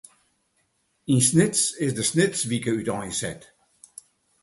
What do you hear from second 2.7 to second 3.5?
úteinset.